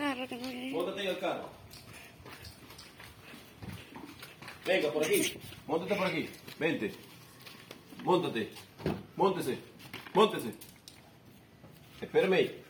Móntate 0.00 1.02
en 1.02 1.08
el 1.08 1.18
carro. 1.18 1.50
Venga, 4.66 4.90
por 4.90 5.04
aquí. 5.04 5.34
Móntate 5.66 5.94
por 5.94 6.06
aquí. 6.06 6.28
Vente. 6.58 6.94
Móntate. 8.02 8.50
Móntese. 9.16 9.58
Móntese. 10.14 10.54
Espérame 12.00 12.32
ahí. 12.32 12.62